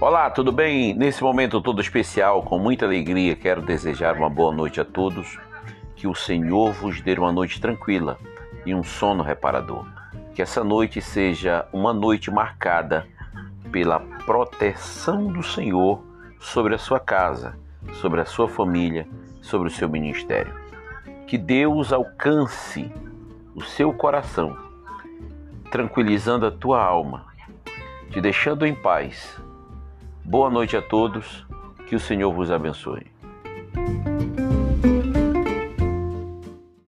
Olá, 0.00 0.30
tudo 0.30 0.50
bem? 0.50 0.94
Nesse 0.94 1.22
momento 1.22 1.60
todo 1.60 1.78
especial, 1.78 2.42
com 2.42 2.58
muita 2.58 2.86
alegria, 2.86 3.36
quero 3.36 3.60
desejar 3.60 4.16
uma 4.16 4.30
boa 4.30 4.50
noite 4.50 4.80
a 4.80 4.84
todos. 4.84 5.38
Que 5.94 6.06
o 6.06 6.14
Senhor 6.14 6.72
vos 6.72 7.02
dê 7.02 7.12
uma 7.18 7.30
noite 7.30 7.60
tranquila 7.60 8.16
e 8.64 8.74
um 8.74 8.82
sono 8.82 9.22
reparador. 9.22 9.84
Que 10.34 10.40
essa 10.40 10.64
noite 10.64 11.02
seja 11.02 11.68
uma 11.70 11.92
noite 11.92 12.30
marcada 12.30 13.06
pela 13.70 14.00
proteção 14.24 15.26
do 15.26 15.42
Senhor 15.42 16.02
sobre 16.38 16.74
a 16.74 16.78
sua 16.78 16.98
casa, 16.98 17.58
sobre 17.92 18.22
a 18.22 18.24
sua 18.24 18.48
família, 18.48 19.06
sobre 19.42 19.68
o 19.68 19.70
seu 19.70 19.86
ministério. 19.86 20.54
Que 21.26 21.36
Deus 21.36 21.92
alcance 21.92 22.90
o 23.54 23.60
seu 23.62 23.92
coração, 23.92 24.56
tranquilizando 25.70 26.46
a 26.46 26.50
tua 26.50 26.82
alma, 26.82 27.26
te 28.10 28.18
deixando 28.18 28.66
em 28.66 28.74
paz 28.74 29.38
Boa 30.30 30.48
noite 30.48 30.76
a 30.76 30.80
todos, 30.80 31.44
que 31.88 31.96
o 31.96 31.98
Senhor 31.98 32.32
vos 32.32 32.52
abençoe. 32.52 33.04